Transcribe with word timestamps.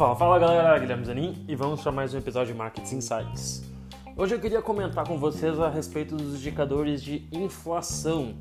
Fala, 0.00 0.16
fala 0.16 0.38
galera, 0.38 0.78
Guilherme 0.78 1.04
Zanin 1.04 1.44
e 1.46 1.54
vamos 1.54 1.82
para 1.82 1.92
mais 1.92 2.14
um 2.14 2.16
episódio 2.16 2.54
de 2.54 2.58
Marketing 2.58 2.96
Insights. 2.96 3.62
Hoje 4.16 4.34
eu 4.34 4.40
queria 4.40 4.62
comentar 4.62 5.06
com 5.06 5.18
vocês 5.18 5.60
a 5.60 5.68
respeito 5.68 6.16
dos 6.16 6.36
indicadores 6.36 7.02
de 7.02 7.28
inflação. 7.30 8.34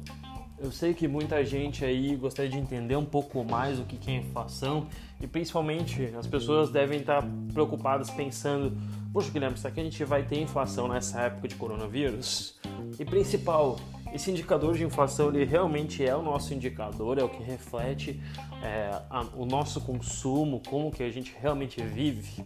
Eu 0.58 0.72
sei 0.72 0.94
que 0.94 1.06
muita 1.06 1.44
gente 1.44 1.84
aí 1.84 2.16
gostaria 2.16 2.50
de 2.50 2.58
entender 2.58 2.96
um 2.96 3.04
pouco 3.04 3.44
mais 3.44 3.78
o 3.78 3.84
que 3.84 4.10
é 4.10 4.16
inflação 4.16 4.88
e 5.20 5.28
principalmente 5.28 6.06
as 6.18 6.26
pessoas 6.26 6.70
devem 6.70 7.02
estar 7.02 7.22
preocupadas 7.54 8.10
pensando: 8.10 8.78
poxa, 9.12 9.30
Guilherme, 9.30 9.58
será 9.58 9.74
que 9.74 9.82
a 9.82 9.84
gente 9.84 10.02
vai 10.06 10.24
ter 10.24 10.40
inflação 10.40 10.88
nessa 10.88 11.24
época 11.24 11.50
de 11.50 11.56
coronavírus? 11.56 12.58
E 12.98 13.04
principal, 13.04 13.76
esse 14.14 14.32
indicador 14.32 14.76
de 14.76 14.84
inflação 14.84 15.30
ele 15.30 15.44
realmente 15.46 16.06
é 16.06 16.16
o 16.16 16.22
nosso 16.22 16.54
indicador, 16.54 17.18
é 17.18 17.24
o 17.24 17.30
que 17.30 17.44
reflete 17.44 18.20
é, 18.64 18.90
a, 19.10 19.26
o 19.36 19.46
nosso 19.46 19.82
consumo, 19.82 20.62
como 20.68 20.92
que 20.92 21.04
a 21.04 21.10
gente 21.10 21.36
realmente 21.40 21.82
vive. 21.82 22.46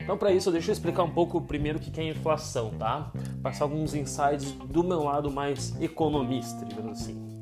Então, 0.00 0.16
para 0.16 0.32
isso, 0.32 0.50
deixa 0.50 0.70
eu 0.70 0.72
explicar 0.72 1.02
um 1.02 1.10
pouco 1.10 1.40
primeiro 1.40 1.78
o 1.78 1.80
que 1.80 2.00
é 2.00 2.08
inflação, 2.08 2.70
tá? 2.78 3.12
Passar 3.42 3.64
alguns 3.64 3.94
insights 3.94 4.52
do 4.52 4.82
meu 4.82 5.02
lado 5.04 5.30
mais 5.30 5.80
economista, 5.80 6.64
digamos 6.64 7.00
assim. 7.00 7.32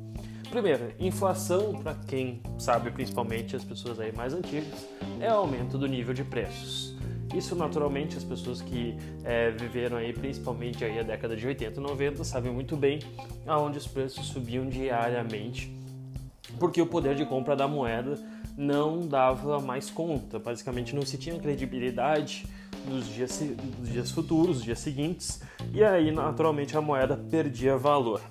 Primeiro, 0.49 0.93
inflação, 0.99 1.73
para 1.81 1.95
quem 1.95 2.41
sabe, 2.59 2.91
principalmente 2.91 3.55
as 3.55 3.63
pessoas 3.63 3.99
aí 3.99 4.11
mais 4.11 4.33
antigas, 4.33 4.85
é 5.19 5.31
o 5.31 5.35
aumento 5.37 5.77
do 5.77 5.87
nível 5.87 6.13
de 6.13 6.25
preços. 6.25 6.93
Isso 7.33 7.55
naturalmente 7.55 8.17
as 8.17 8.23
pessoas 8.23 8.61
que 8.61 8.95
é, 9.23 9.51
viveram 9.51 9.97
aí 9.97 10.11
principalmente 10.11 10.83
aí 10.83 10.99
a 10.99 11.03
década 11.03 11.35
de 11.35 11.47
80 11.47 11.79
e 11.79 11.83
90 11.83 12.23
sabem 12.23 12.51
muito 12.51 12.75
bem 12.75 12.99
aonde 13.47 13.77
os 13.77 13.87
preços 13.87 14.27
subiam 14.27 14.67
diariamente, 14.67 15.73
porque 16.59 16.81
o 16.81 16.85
poder 16.85 17.15
de 17.15 17.25
compra 17.25 17.55
da 17.55 17.67
moeda 17.67 18.19
não 18.57 19.07
dava 19.07 19.59
mais 19.59 19.89
conta, 19.89 20.37
basicamente 20.37 20.93
não 20.93 21.05
se 21.05 21.17
tinha 21.17 21.39
credibilidade 21.39 22.45
nos 22.85 23.07
dias, 23.07 23.41
nos 23.79 23.89
dias 23.89 24.11
futuros, 24.11 24.61
dias 24.61 24.79
seguintes, 24.79 25.41
e 25.73 25.83
aí 25.83 26.11
naturalmente 26.11 26.75
a 26.75 26.81
moeda 26.81 27.15
perdia 27.15 27.77
valor. 27.77 28.21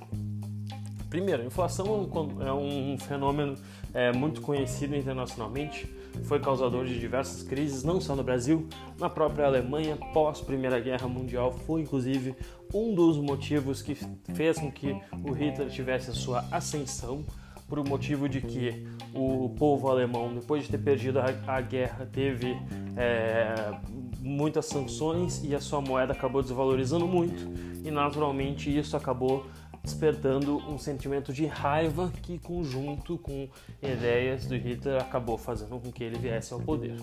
Primeiro, 1.08 1.42
a 1.42 1.46
inflação 1.46 2.08
é 2.40 2.52
um, 2.52 2.94
é 2.94 2.98
fenômeno 2.98 3.56
é, 3.92 4.12
muito 4.12 4.40
conhecido 4.40 4.94
internacionalmente, 4.94 5.92
foi 6.22 6.40
causador 6.40 6.84
de 6.84 6.98
diversas 6.98 7.42
crises, 7.42 7.82
não 7.82 8.00
só 8.00 8.14
no 8.14 8.22
Brasil, 8.22 8.68
na 8.98 9.08
própria 9.08 9.46
Alemanha, 9.46 9.96
pós 10.12 10.40
Primeira 10.40 10.78
Guerra 10.80 11.08
Mundial, 11.08 11.52
foi 11.66 11.80
inclusive 11.80 12.34
um 12.72 12.94
dos 12.94 13.16
motivos 13.16 13.82
que 13.82 13.96
fez 14.34 14.58
com 14.58 14.70
que 14.70 14.96
o 15.24 15.32
Hitler 15.32 15.68
tivesse 15.68 16.10
a 16.10 16.14
sua 16.14 16.44
ascensão, 16.50 17.24
por 17.68 17.78
o 17.78 17.88
motivo 17.88 18.28
de 18.28 18.40
que 18.40 18.84
o 19.14 19.50
povo 19.50 19.88
alemão, 19.88 20.34
depois 20.34 20.64
de 20.64 20.70
ter 20.70 20.78
perdido 20.78 21.20
a, 21.20 21.26
a 21.46 21.60
guerra, 21.60 22.04
teve 22.04 22.56
é, 22.96 23.72
muitas 24.18 24.66
sanções 24.66 25.42
e 25.44 25.54
a 25.54 25.60
sua 25.60 25.80
moeda 25.80 26.12
acabou 26.12 26.42
desvalorizando 26.42 27.06
muito, 27.06 27.40
e 27.84 27.90
naturalmente 27.90 28.76
isso 28.76 28.96
acabou 28.96 29.46
despertando 29.82 30.58
um 30.68 30.78
sentimento 30.78 31.32
de 31.32 31.46
raiva 31.46 32.12
que, 32.22 32.38
conjunto 32.38 33.18
com 33.18 33.48
ideias 33.82 34.46
do 34.46 34.56
Hitler, 34.56 35.00
acabou 35.00 35.38
fazendo 35.38 35.80
com 35.80 35.90
que 35.90 36.04
ele 36.04 36.18
viesse 36.18 36.52
ao 36.52 36.60
poder. 36.60 36.96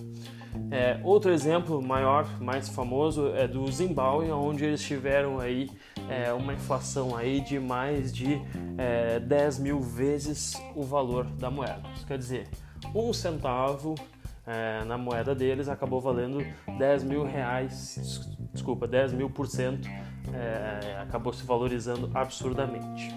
É, 0.71 0.99
outro 1.03 1.31
exemplo 1.31 1.81
maior, 1.81 2.39
mais 2.41 2.69
famoso, 2.69 3.29
é 3.35 3.47
do 3.47 3.69
Zimbábue, 3.71 4.31
onde 4.31 4.65
eles 4.65 4.81
tiveram 4.81 5.39
aí 5.39 5.69
é, 6.09 6.31
uma 6.33 6.53
inflação 6.53 7.15
aí 7.15 7.41
de 7.41 7.59
mais 7.59 8.13
de 8.13 8.41
é, 8.77 9.19
10 9.19 9.59
mil 9.59 9.81
vezes 9.81 10.53
o 10.75 10.83
valor 10.83 11.25
da 11.25 11.49
moeda. 11.49 11.81
Isso 11.95 12.05
quer 12.05 12.17
dizer, 12.17 12.47
um 12.93 13.11
centavo 13.11 13.95
é, 14.45 14.83
na 14.85 14.97
moeda 14.97 15.35
deles 15.35 15.67
acabou 15.67 15.99
valendo 15.99 16.45
10 16.77 17.03
mil 17.03 17.25
reais, 17.25 18.29
desculpa, 18.53 18.87
10 18.87 19.13
mil 19.13 19.29
por 19.29 19.47
cento 19.47 19.89
é, 20.33 20.99
acabou 21.01 21.33
se 21.33 21.43
valorizando 21.45 22.09
absurdamente. 22.13 23.13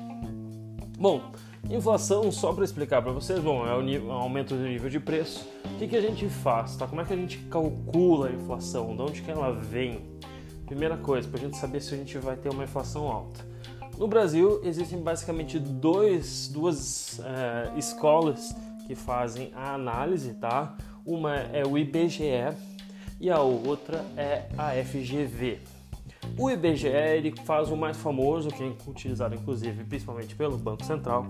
Bom, 0.99 1.33
inflação, 1.69 2.31
só 2.31 2.53
para 2.53 2.65
explicar 2.65 3.01
para 3.03 3.13
vocês, 3.13 3.41
bom, 3.41 3.67
é 3.67 3.75
o, 3.75 4.09
o, 4.09 4.13
aumento 4.13 4.55
do 4.55 4.63
nível 4.63 4.91
de 4.91 5.01
preço. 5.01 5.49
O 5.65 5.79
que, 5.79 5.89
que 5.89 5.97
a 5.97 6.01
gente 6.01 6.29
faz? 6.29 6.77
Tá? 6.77 6.87
Como 6.87 7.01
é 7.01 7.05
que 7.05 7.13
a 7.13 7.17
gente 7.17 7.39
calcula 7.51 8.29
a 8.29 8.33
inflação? 8.33 8.95
De 8.95 9.03
onde 9.03 9.23
que 9.23 9.31
ela 9.31 9.53
vem? 9.53 10.03
Primeira 10.67 10.97
coisa, 10.97 11.27
para 11.27 11.41
a 11.41 11.43
gente 11.43 11.57
saber 11.57 11.81
se 11.81 11.95
a 11.95 11.97
gente 11.97 12.17
vai 12.19 12.37
ter 12.37 12.51
uma 12.51 12.65
inflação 12.65 13.09
alta. 13.09 13.45
No 13.99 14.07
Brasil, 14.07 14.61
existem 14.65 15.01
basicamente 15.01 15.59
dois, 15.59 16.49
duas 16.49 17.21
é, 17.21 17.73
escolas 17.77 18.55
que 18.87 18.95
fazem 18.95 19.53
a 19.55 19.75
análise, 19.75 20.35
tá? 20.35 20.77
Uma 21.05 21.37
é 21.37 21.67
o 21.67 21.77
IBGE 21.77 22.55
e 23.21 23.31
a 23.31 23.41
outra 23.41 24.05
é 24.17 24.47
a 24.57 24.73
FGV. 24.83 25.59
O 26.39 26.51
IBGE 26.51 26.89
ele 26.89 27.35
faz 27.45 27.71
o 27.71 27.77
mais 27.77 27.97
famoso, 27.97 28.49
que 28.49 28.63
é 28.63 28.73
utilizado 28.87 29.35
inclusive 29.35 29.85
principalmente 29.85 30.35
pelo 30.35 30.57
Banco 30.57 30.85
Central, 30.85 31.27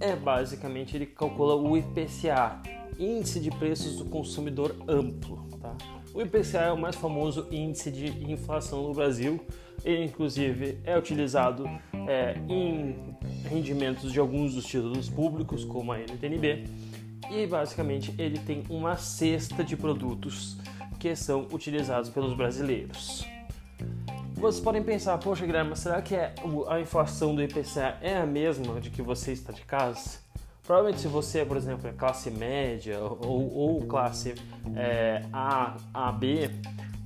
é 0.00 0.14
basicamente 0.14 0.96
ele 0.96 1.06
calcula 1.06 1.54
o 1.54 1.76
IPCA, 1.76 2.60
Índice 2.98 3.40
de 3.40 3.50
Preços 3.50 3.96
do 3.96 4.04
Consumidor 4.04 4.74
Amplo. 4.88 5.48
Tá? 5.60 5.74
O 6.12 6.22
IPCA 6.22 6.58
é 6.58 6.72
o 6.72 6.78
mais 6.78 6.94
famoso 6.94 7.48
índice 7.50 7.90
de 7.90 8.06
inflação 8.30 8.82
no 8.86 8.94
Brasil. 8.94 9.40
Ele 9.84 10.04
inclusive 10.04 10.78
é 10.84 10.96
utilizado 10.96 11.68
é, 12.06 12.36
em 12.48 13.16
rendimentos 13.48 14.12
de 14.12 14.20
alguns 14.20 14.54
dos 14.54 14.64
títulos 14.64 15.08
públicos, 15.08 15.64
como 15.64 15.92
a 15.92 15.98
NTNB, 15.98 16.64
e 17.30 17.46
basicamente 17.46 18.14
ele 18.16 18.38
tem 18.38 18.62
uma 18.68 18.96
cesta 18.96 19.64
de 19.64 19.76
produtos 19.76 20.56
que 20.98 21.14
são 21.16 21.48
utilizados 21.52 22.08
pelos 22.08 22.34
brasileiros. 22.34 23.33
Vocês 24.44 24.62
podem 24.62 24.82
pensar, 24.82 25.16
poxa 25.16 25.46
Guilherme, 25.46 25.74
será 25.74 26.02
que 26.02 26.14
é 26.14 26.34
a 26.68 26.78
inflação 26.78 27.34
do 27.34 27.42
IPCA 27.42 27.96
é 28.02 28.18
a 28.18 28.26
mesma 28.26 28.78
de 28.78 28.90
que 28.90 29.00
você 29.00 29.32
está 29.32 29.54
de 29.54 29.62
casa? 29.62 30.18
Provavelmente 30.62 31.00
se 31.00 31.08
você, 31.08 31.46
por 31.46 31.56
exemplo, 31.56 31.88
é 31.88 31.94
classe 31.94 32.30
média 32.30 33.00
ou, 33.00 33.50
ou 33.54 33.86
classe 33.86 34.34
é, 34.76 35.22
A, 35.32 35.78
A, 35.94 36.12
B, 36.12 36.50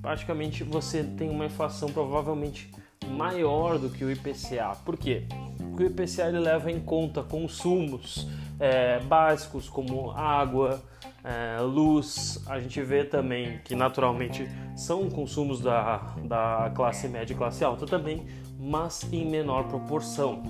praticamente 0.03 0.65
você 0.65 1.05
tem 1.05 1.31
uma 1.31 1.47
inflação 1.47 1.89
provavelmente 1.93 2.73
maior 3.09 3.79
do 3.79 3.89
que 3.91 4.05
o 4.05 4.11
IPCA. 4.11 4.77
Por 4.85 4.97
quê? 4.97 5.25
Porque 5.59 5.85
o 5.85 5.87
IPCA 5.87 6.29
ele 6.29 6.39
leva 6.39 6.71
em 6.71 6.81
conta 6.81 7.23
consumos 7.23 8.29
é, 8.59 9.01
básicos 9.01 9.69
como 9.69 10.11
água, 10.11 10.83
é, 11.25 11.61
luz, 11.61 12.43
a 12.47 12.59
gente 12.59 12.81
vê 12.83 13.05
também 13.05 13.59
que 13.65 13.75
naturalmente 13.75 14.49
são 14.77 15.09
consumos 15.09 15.61
da, 15.61 16.15
da 16.25 16.73
classe 16.75 17.09
média 17.09 17.33
e 17.33 17.37
classe 17.37 17.65
alta 17.65 17.87
também, 17.87 18.27
mas 18.59 19.11
em 19.13 19.29
menor 19.29 19.65
proporção. 19.65 20.43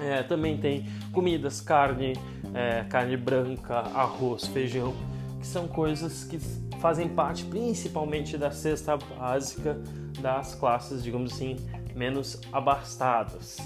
É, 0.00 0.22
também 0.22 0.56
tem 0.56 0.86
comidas, 1.12 1.60
carne, 1.60 2.14
é, 2.52 2.84
carne 2.84 3.16
branca, 3.16 3.78
arroz, 3.94 4.46
feijão, 4.46 4.92
que 5.44 5.48
são 5.48 5.68
coisas 5.68 6.24
que 6.24 6.38
fazem 6.80 7.06
parte 7.06 7.44
principalmente 7.44 8.38
da 8.38 8.50
cesta 8.50 8.96
básica 8.96 9.78
das 10.18 10.54
classes, 10.54 11.04
digamos 11.04 11.34
assim, 11.34 11.56
menos 11.94 12.40
abastadas. 12.50 13.58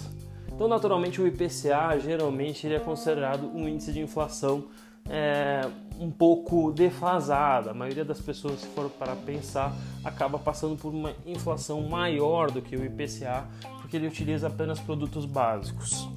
Então, 0.52 0.66
naturalmente, 0.66 1.22
o 1.22 1.26
IPCA 1.26 1.96
geralmente 2.00 2.66
ele 2.66 2.74
é 2.74 2.80
considerado 2.80 3.46
um 3.46 3.68
índice 3.68 3.92
de 3.92 4.00
inflação 4.00 4.64
é, 5.08 5.70
um 6.00 6.10
pouco 6.10 6.72
defasada. 6.72 7.70
A 7.70 7.74
maioria 7.74 8.04
das 8.04 8.20
pessoas, 8.20 8.58
se 8.58 8.66
for 8.66 8.90
para 8.90 9.14
pensar, 9.14 9.72
acaba 10.04 10.36
passando 10.36 10.76
por 10.76 10.92
uma 10.92 11.12
inflação 11.24 11.82
maior 11.82 12.50
do 12.50 12.60
que 12.60 12.74
o 12.74 12.84
IPCA, 12.84 13.46
porque 13.80 13.96
ele 13.96 14.08
utiliza 14.08 14.48
apenas 14.48 14.80
produtos 14.80 15.24
básicos. 15.24 16.08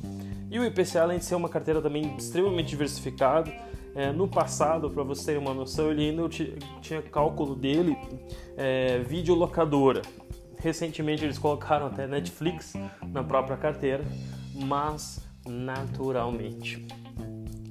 E 0.50 0.58
o 0.58 0.66
IPCA, 0.66 1.04
além 1.04 1.20
de 1.20 1.26
ser 1.26 1.36
uma 1.36 1.48
carteira 1.48 1.80
também 1.84 2.16
extremamente 2.18 2.70
diversificada, 2.70 3.54
é, 3.96 4.12
no 4.12 4.28
passado, 4.28 4.90
para 4.90 5.04
você 5.04 5.34
ter 5.34 5.38
uma 5.38 5.54
noção, 5.54 5.92
ele 5.92 6.10
ainda 6.10 6.28
tinha 6.82 7.02
cálculo 7.02 7.56
dele 7.56 7.98
é, 8.58 9.00
videolocadora. 9.00 10.02
Recentemente 10.58 11.24
eles 11.24 11.38
colocaram 11.38 11.88
até 11.88 12.08
Netflix 12.08 12.74
na 13.08 13.24
própria 13.24 13.58
carteira, 13.58 14.04
mas 14.56 15.26
naturalmente 15.46 16.86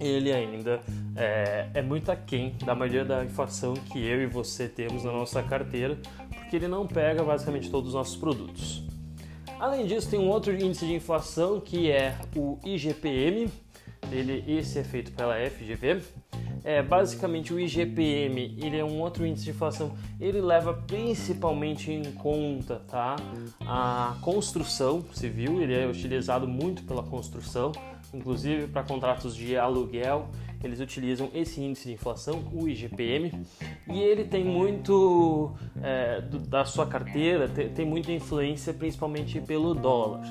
ele 0.00 0.32
ainda 0.32 0.80
é, 1.14 1.68
é 1.74 1.82
muito 1.82 2.10
aquém 2.10 2.54
da 2.64 2.74
maioria 2.74 3.04
da 3.04 3.24
inflação 3.24 3.74
que 3.74 3.98
eu 3.98 4.22
e 4.22 4.26
você 4.26 4.66
temos 4.66 5.04
na 5.04 5.12
nossa 5.12 5.42
carteira, 5.42 5.98
porque 6.34 6.56
ele 6.56 6.66
não 6.66 6.86
pega 6.86 7.22
basicamente 7.22 7.70
todos 7.70 7.90
os 7.90 7.94
nossos 7.94 8.16
produtos. 8.16 8.82
Além 9.58 9.86
disso, 9.86 10.08
tem 10.08 10.18
um 10.18 10.28
outro 10.28 10.54
índice 10.54 10.86
de 10.86 10.94
inflação 10.94 11.60
que 11.60 11.90
é 11.90 12.16
o 12.34 12.58
IGPM, 12.64 13.50
ele, 14.10 14.44
esse 14.46 14.78
é 14.78 14.84
feito 14.84 15.12
pela 15.12 15.34
FGV. 15.34 16.02
É, 16.62 16.82
basicamente 16.82 17.54
o 17.54 17.58
IGPM 17.58 18.58
ele 18.62 18.76
é 18.76 18.84
um 18.84 19.00
outro 19.00 19.26
índice 19.26 19.44
de 19.46 19.50
inflação 19.50 19.96
ele 20.20 20.42
leva 20.42 20.74
principalmente 20.74 21.90
em 21.90 22.12
conta 22.12 22.76
tá 22.86 23.16
a 23.66 24.14
construção 24.20 25.02
civil 25.14 25.62
ele 25.62 25.72
é 25.72 25.86
utilizado 25.86 26.46
muito 26.46 26.82
pela 26.82 27.02
construção 27.02 27.72
inclusive 28.12 28.66
para 28.66 28.82
contratos 28.82 29.34
de 29.34 29.56
aluguel, 29.56 30.28
eles 30.62 30.80
utilizam 30.80 31.30
esse 31.34 31.60
índice 31.60 31.88
de 31.88 31.94
inflação, 31.94 32.44
o 32.52 32.68
IGPM, 32.68 33.32
e 33.88 33.98
ele 33.98 34.24
tem 34.24 34.44
muito 34.44 35.52
é, 35.82 36.20
do, 36.20 36.38
da 36.38 36.64
sua 36.64 36.86
carteira, 36.86 37.48
tem, 37.48 37.68
tem 37.70 37.86
muita 37.86 38.12
influência 38.12 38.72
principalmente 38.74 39.40
pelo 39.40 39.74
dólar. 39.74 40.22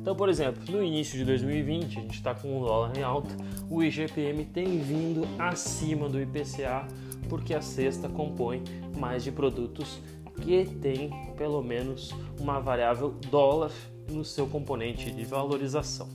Então, 0.00 0.16
por 0.16 0.30
exemplo, 0.30 0.62
no 0.70 0.82
início 0.82 1.18
de 1.18 1.26
2020, 1.26 1.98
a 1.98 2.00
gente 2.00 2.14
está 2.14 2.34
com 2.34 2.58
o 2.58 2.64
dólar 2.64 2.96
em 2.96 3.02
alta, 3.02 3.36
o 3.68 3.82
IGPM 3.82 4.46
tem 4.46 4.78
vindo 4.78 5.28
acima 5.38 6.08
do 6.08 6.18
IPCA, 6.18 6.86
porque 7.28 7.54
a 7.54 7.60
cesta 7.60 8.08
compõe 8.08 8.64
mais 8.98 9.22
de 9.22 9.30
produtos 9.30 10.00
que 10.40 10.64
tem 10.64 11.10
pelo 11.36 11.62
menos 11.62 12.14
uma 12.38 12.58
variável 12.60 13.10
dólar 13.30 13.70
no 14.10 14.24
seu 14.24 14.46
componente 14.46 15.10
de 15.10 15.24
valorização, 15.24 16.08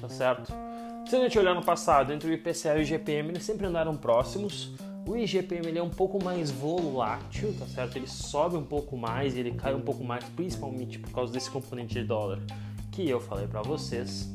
tá 0.00 0.08
certo? 0.08 0.52
Se 1.08 1.16
a 1.16 1.20
gente 1.20 1.36
olhar 1.36 1.54
no 1.54 1.64
passado, 1.64 2.12
entre 2.12 2.30
o 2.30 2.32
IPCA 2.32 2.76
e 2.76 2.78
o 2.78 2.82
IGPM, 2.82 3.30
eles 3.30 3.44
sempre 3.44 3.66
andaram 3.66 3.96
próximos. 3.96 4.72
O 5.06 5.16
IGPM 5.16 5.68
ele 5.68 5.78
é 5.78 5.82
um 5.82 5.90
pouco 5.90 6.22
mais 6.22 6.50
volátil, 6.50 7.54
tá 7.58 7.66
certo? 7.66 7.96
Ele 7.96 8.08
sobe 8.08 8.56
um 8.56 8.64
pouco 8.64 8.96
mais 8.96 9.36
e 9.36 9.40
ele 9.40 9.52
cai 9.52 9.74
um 9.74 9.80
pouco 9.80 10.02
mais, 10.02 10.24
principalmente 10.24 10.98
por 10.98 11.12
causa 11.12 11.32
desse 11.32 11.50
componente 11.50 11.94
de 11.94 12.04
dólar 12.04 12.40
que 12.96 13.10
eu 13.10 13.20
falei 13.20 13.46
para 13.46 13.60
vocês. 13.60 14.26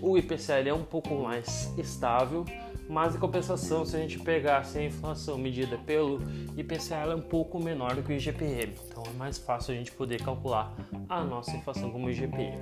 O 0.00 0.16
IPCA 0.16 0.66
é 0.66 0.72
um 0.72 0.82
pouco 0.82 1.14
mais 1.14 1.70
estável, 1.76 2.46
mas 2.88 3.14
em 3.14 3.18
compensação, 3.18 3.84
se 3.84 3.96
a 3.96 3.98
gente 3.98 4.18
pegasse 4.18 4.78
a 4.78 4.84
inflação 4.84 5.36
medida 5.36 5.76
pelo 5.76 6.18
IPCA, 6.56 6.94
ela 6.94 7.12
é 7.12 7.16
um 7.16 7.20
pouco 7.20 7.62
menor 7.62 7.94
do 7.94 8.02
que 8.02 8.10
o 8.10 8.16
IGPM. 8.16 8.72
Então 8.88 9.02
é 9.06 9.12
mais 9.18 9.36
fácil 9.36 9.74
a 9.74 9.76
gente 9.76 9.92
poder 9.92 10.22
calcular 10.22 10.74
a 11.06 11.22
nossa 11.22 11.54
inflação 11.54 11.90
como 11.90 12.08
IGPM. 12.08 12.56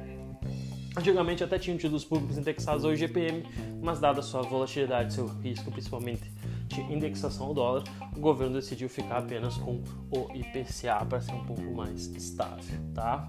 Antigamente 0.96 1.44
até 1.44 1.60
tinham 1.60 1.78
títulos 1.78 2.04
públicos 2.04 2.36
indexados 2.38 2.84
ao 2.84 2.92
IGPM, 2.92 3.44
mas 3.80 4.00
dada 4.00 4.22
sua 4.22 4.42
volatilidade, 4.42 5.14
seu 5.14 5.28
risco, 5.28 5.70
principalmente 5.70 6.28
de 6.66 6.80
indexação 6.80 7.46
ao 7.46 7.54
dólar, 7.54 7.84
o 8.16 8.18
governo 8.18 8.54
decidiu 8.54 8.88
ficar 8.88 9.18
apenas 9.18 9.56
com 9.58 9.80
o 10.10 10.28
IPCA 10.34 11.04
para 11.08 11.20
ser 11.20 11.32
um 11.32 11.44
pouco 11.44 11.62
mais 11.72 12.06
estável, 12.06 12.80
tá? 12.92 13.28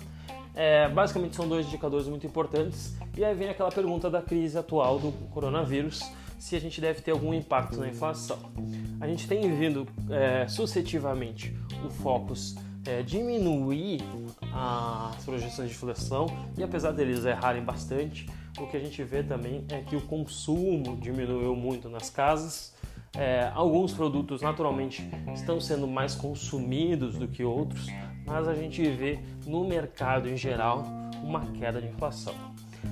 É, 0.60 0.90
basicamente 0.90 1.36
são 1.36 1.48
dois 1.48 1.68
indicadores 1.68 2.08
muito 2.08 2.26
importantes. 2.26 2.98
E 3.16 3.24
aí 3.24 3.36
vem 3.36 3.48
aquela 3.48 3.72
pergunta 3.72 4.10
da 4.10 4.24
crise 4.24 4.58
atual 4.58 4.98
do 4.98 5.12
coronavírus, 5.30 6.02
se 6.40 6.56
a 6.56 6.60
gente 6.60 6.82
deve 6.82 7.00
ter 7.02 7.12
algum 7.12 7.32
impacto 7.32 7.78
na 7.78 7.88
inflação. 7.88 8.40
A 9.00 9.08
gente 9.08 9.28
tem 9.28 9.56
vindo 9.56 9.88
é, 10.10 10.48
sucessivamente 10.48 11.56
o 11.86 11.90
Focus 11.92 12.56
é, 12.88 13.04
diminuir 13.04 14.02
as 14.52 15.24
projeções 15.24 15.70
de 15.70 15.76
inflação 15.76 16.26
e 16.58 16.64
apesar 16.64 16.92
deles 16.92 17.24
errarem 17.24 17.62
bastante, 17.62 18.28
o 18.58 18.66
que 18.66 18.78
a 18.78 18.80
gente 18.80 19.04
vê 19.04 19.22
também 19.22 19.64
é 19.70 19.82
que 19.82 19.96
o 19.96 20.02
consumo 20.02 20.98
diminuiu 20.98 21.56
muito 21.56 21.88
nas 21.88 22.10
casas. 22.10 22.74
É, 23.16 23.52
alguns 23.54 23.94
produtos 23.94 24.42
naturalmente 24.42 25.08
estão 25.34 25.62
sendo 25.62 25.88
mais 25.88 26.16
consumidos 26.16 27.16
do 27.16 27.28
que 27.28 27.44
outros, 27.44 27.88
mas 28.28 28.48
a 28.48 28.54
gente 28.54 28.84
vê 28.90 29.18
no 29.46 29.66
mercado 29.66 30.30
em 30.30 30.38
geral 30.38 30.84
uma 31.24 31.42
queda 31.54 31.82
de 31.82 31.88
inflação. 31.88 32.36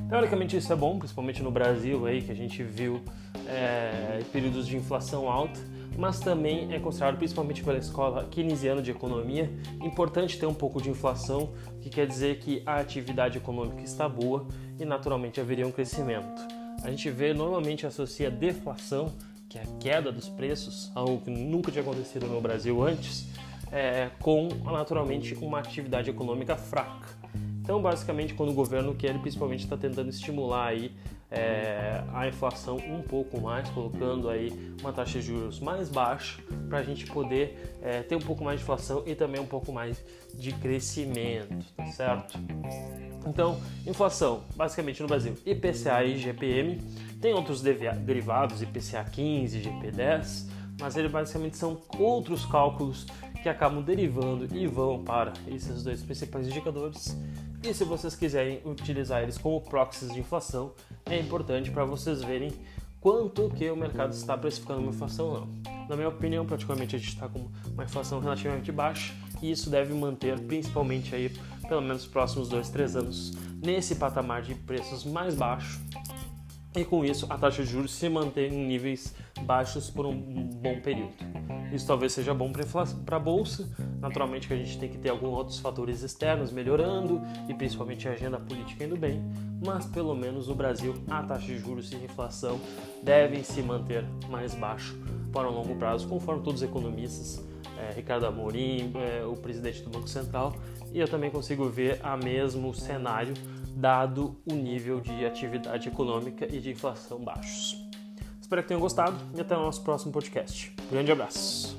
Teoricamente 0.09 0.57
isso 0.57 0.71
é 0.71 0.75
bom, 0.75 0.97
principalmente 0.97 1.43
no 1.43 1.51
Brasil 1.51 2.07
aí 2.07 2.21
que 2.21 2.31
a 2.31 2.35
gente 2.35 2.63
viu 2.63 3.01
é, 3.47 4.21
períodos 4.31 4.65
de 4.65 4.75
inflação 4.75 5.29
alta, 5.29 5.59
mas 5.97 6.19
também 6.19 6.73
é 6.73 6.79
considerado, 6.79 7.17
principalmente 7.17 7.63
pela 7.63 7.77
escola 7.77 8.27
keynesiana 8.29 8.81
de 8.81 8.91
economia, 8.91 9.51
importante 9.81 10.37
ter 10.37 10.45
um 10.45 10.53
pouco 10.53 10.81
de 10.81 10.89
inflação, 10.89 11.53
que 11.81 11.89
quer 11.89 12.07
dizer 12.07 12.39
que 12.39 12.61
a 12.65 12.79
atividade 12.79 13.37
econômica 13.37 13.81
está 13.81 14.07
boa 14.09 14.47
e 14.79 14.85
naturalmente 14.85 15.39
haveria 15.39 15.65
um 15.65 15.71
crescimento. 15.71 16.41
A 16.83 16.89
gente 16.89 17.09
vê 17.09 17.33
normalmente 17.33 17.85
associa 17.85 18.29
deflação, 18.29 19.13
que 19.47 19.57
é 19.57 19.61
a 19.61 19.65
queda 19.79 20.11
dos 20.11 20.27
preços, 20.27 20.91
algo 20.93 21.21
que 21.21 21.31
nunca 21.31 21.71
tinha 21.71 21.81
acontecido 21.81 22.27
no 22.27 22.41
Brasil 22.41 22.83
antes, 22.83 23.27
é, 23.75 24.09
com 24.21 24.47
naturalmente 24.63 25.35
uma 25.35 25.59
atividade 25.59 26.09
econômica 26.09 26.55
fraca. 26.55 27.09
Então, 27.61 27.81
basicamente, 27.81 28.33
quando 28.33 28.49
o 28.49 28.53
governo 28.53 28.95
quer, 28.95 29.09
ele 29.09 29.19
principalmente 29.19 29.65
está 29.65 29.75
tentando 29.75 30.09
estimular 30.09 30.67
aí 30.67 30.93
é, 31.29 32.01
a 32.13 32.27
inflação 32.27 32.77
um 32.77 33.01
pouco 33.01 33.41
mais, 33.41 33.67
colocando 33.69 34.29
aí 34.29 34.53
uma 34.79 34.93
taxa 34.93 35.19
de 35.19 35.25
juros 35.25 35.59
mais 35.59 35.89
baixa 35.89 36.41
para 36.69 36.77
a 36.77 36.83
gente 36.83 37.05
poder 37.07 37.75
é, 37.81 38.01
ter 38.01 38.15
um 38.15 38.19
pouco 38.19 38.43
mais 38.45 38.59
de 38.59 38.63
inflação 38.63 39.03
e 39.05 39.13
também 39.13 39.41
um 39.41 39.47
pouco 39.47 39.73
mais 39.73 40.01
de 40.35 40.53
crescimento, 40.53 41.65
tá 41.75 41.85
certo? 41.87 42.39
Então, 43.27 43.59
inflação, 43.85 44.43
basicamente 44.55 45.01
no 45.01 45.07
Brasil, 45.07 45.33
IPCA 45.45 46.03
e 46.05 46.17
GPM, 46.17 46.79
tem 47.19 47.33
outros 47.33 47.61
derivados, 47.61 48.61
IPCA 48.61 49.03
15, 49.03 49.59
GP10, 49.59 50.49
mas 50.79 50.95
eles 50.95 51.11
basicamente 51.11 51.57
são 51.57 51.81
outros 51.97 52.45
cálculos 52.45 53.07
que 53.45 53.49
acabam 53.49 53.83
derivando 53.83 54.47
e 54.57 54.65
vão 54.65 55.03
para 55.03 55.31
esses 55.47 55.83
dois 55.83 56.01
principais 56.01 56.47
indicadores. 56.47 57.15
E 57.61 57.71
se 57.75 57.83
vocês 57.83 58.15
quiserem 58.15 58.59
utilizar 58.65 59.21
eles 59.21 59.37
como 59.37 59.61
proxies 59.61 60.11
de 60.11 60.19
inflação, 60.19 60.73
é 61.05 61.19
importante 61.19 61.69
para 61.69 61.85
vocês 61.85 62.23
verem 62.23 62.51
quanto 62.99 63.47
que 63.51 63.69
o 63.69 63.75
mercado 63.75 64.13
está 64.13 64.35
precificando 64.35 64.79
uma 64.79 64.89
inflação 64.89 65.31
não. 65.31 65.87
Na 65.87 65.95
minha 65.95 66.09
opinião, 66.09 66.43
praticamente 66.43 66.95
a 66.95 66.97
gente 66.97 67.09
está 67.09 67.29
com 67.29 67.47
uma 67.71 67.83
inflação 67.83 68.19
relativamente 68.19 68.71
baixa 68.71 69.13
e 69.39 69.51
isso 69.51 69.69
deve 69.69 69.93
manter 69.93 70.39
principalmente 70.39 71.13
aí 71.13 71.31
pelo 71.67 71.81
menos 71.81 72.01
os 72.01 72.07
próximos 72.07 72.49
dois, 72.49 72.71
três 72.71 72.95
anos 72.95 73.33
nesse 73.63 73.93
patamar 73.93 74.41
de 74.41 74.55
preços 74.55 75.03
mais 75.03 75.35
baixo 75.35 75.79
e 76.79 76.85
com 76.85 77.05
isso 77.05 77.25
a 77.29 77.37
taxa 77.37 77.63
de 77.63 77.69
juros 77.69 77.93
se 77.93 78.09
mantém 78.09 78.53
em 78.53 78.67
níveis 78.67 79.15
baixos 79.41 79.89
por 79.89 80.05
um 80.05 80.15
bom 80.15 80.79
período. 80.81 81.13
Isso 81.73 81.87
talvez 81.87 82.13
seja 82.13 82.33
bom 82.33 82.51
para 82.51 83.17
a 83.17 83.19
bolsa, 83.19 83.69
naturalmente 83.99 84.47
que 84.47 84.53
a 84.53 84.57
gente 84.57 84.77
tem 84.77 84.89
que 84.89 84.97
ter 84.97 85.09
alguns 85.09 85.37
outros 85.37 85.59
fatores 85.59 86.01
externos 86.01 86.51
melhorando 86.51 87.21
e 87.49 87.53
principalmente 87.53 88.07
a 88.07 88.11
agenda 88.11 88.39
política 88.39 88.83
indo 88.83 88.95
bem, 88.95 89.21
mas 89.65 89.85
pelo 89.85 90.15
menos 90.15 90.47
no 90.47 90.55
Brasil 90.55 90.93
a 91.09 91.23
taxa 91.23 91.47
de 91.47 91.57
juros 91.57 91.91
e 91.91 91.95
a 91.95 91.99
inflação 91.99 92.59
devem 93.03 93.43
se 93.43 93.61
manter 93.61 94.05
mais 94.29 94.53
baixo 94.53 94.97
para 95.31 95.49
um 95.49 95.53
longo 95.53 95.75
prazo, 95.75 96.07
conforme 96.07 96.43
todos 96.43 96.61
os 96.61 96.67
economistas, 96.67 97.43
é, 97.77 97.91
Ricardo 97.93 98.25
Amorim, 98.25 98.93
é, 98.95 99.25
o 99.25 99.35
presidente 99.35 99.81
do 99.81 99.89
Banco 99.89 100.07
Central, 100.07 100.55
e 100.93 100.99
eu 100.99 101.07
também 101.07 101.29
consigo 101.29 101.67
ver 101.69 101.99
a 102.01 102.15
mesmo 102.15 102.73
cenário 102.73 103.33
dado 103.75 104.37
o 104.49 104.53
nível 104.53 105.01
de 105.01 105.25
atividade 105.25 105.89
econômica 105.89 106.47
e 106.49 106.59
de 106.59 106.71
inflação 106.71 107.19
baixos. 107.19 107.75
Espero 108.41 108.61
que 108.61 108.67
tenham 108.67 108.81
gostado 108.81 109.17
e 109.35 109.41
até 109.41 109.55
o 109.57 109.61
nosso 109.61 109.83
próximo 109.83 110.11
podcast. 110.11 110.73
Grande 110.89 111.11
abraço. 111.11 111.75